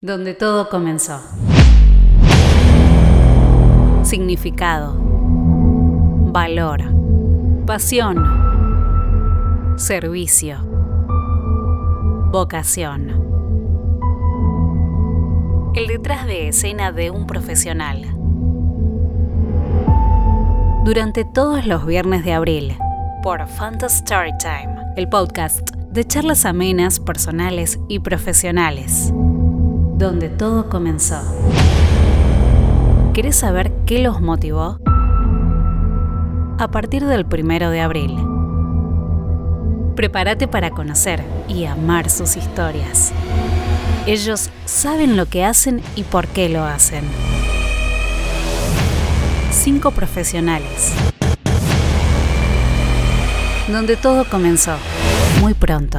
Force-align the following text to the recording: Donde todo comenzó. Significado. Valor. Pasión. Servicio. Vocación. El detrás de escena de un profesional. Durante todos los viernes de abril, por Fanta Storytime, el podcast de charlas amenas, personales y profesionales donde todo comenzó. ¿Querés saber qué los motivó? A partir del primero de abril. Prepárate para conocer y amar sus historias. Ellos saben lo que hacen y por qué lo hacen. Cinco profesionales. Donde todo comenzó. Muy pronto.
Donde 0.00 0.32
todo 0.32 0.68
comenzó. 0.68 1.20
Significado. 4.04 4.94
Valor. 6.30 6.84
Pasión. 7.66 8.16
Servicio. 9.76 10.60
Vocación. 12.30 13.08
El 15.74 15.88
detrás 15.88 16.26
de 16.26 16.46
escena 16.46 16.92
de 16.92 17.10
un 17.10 17.26
profesional. 17.26 18.02
Durante 20.84 21.24
todos 21.24 21.66
los 21.66 21.84
viernes 21.84 22.24
de 22.24 22.34
abril, 22.34 22.78
por 23.24 23.48
Fanta 23.48 23.88
Storytime, 23.88 24.76
el 24.96 25.08
podcast 25.08 25.68
de 25.90 26.04
charlas 26.06 26.44
amenas, 26.44 27.00
personales 27.00 27.80
y 27.88 27.98
profesionales 27.98 29.12
donde 29.98 30.28
todo 30.28 30.68
comenzó. 30.68 31.20
¿Querés 33.12 33.34
saber 33.34 33.72
qué 33.84 33.98
los 33.98 34.20
motivó? 34.20 34.78
A 36.58 36.68
partir 36.70 37.04
del 37.04 37.26
primero 37.26 37.70
de 37.70 37.80
abril. 37.80 38.16
Prepárate 39.96 40.46
para 40.46 40.70
conocer 40.70 41.24
y 41.48 41.64
amar 41.64 42.10
sus 42.10 42.36
historias. 42.36 43.12
Ellos 44.06 44.50
saben 44.66 45.16
lo 45.16 45.26
que 45.26 45.44
hacen 45.44 45.82
y 45.96 46.04
por 46.04 46.28
qué 46.28 46.48
lo 46.48 46.62
hacen. 46.62 47.02
Cinco 49.50 49.90
profesionales. 49.90 50.92
Donde 53.66 53.96
todo 53.96 54.24
comenzó. 54.30 54.76
Muy 55.40 55.54
pronto. 55.54 55.98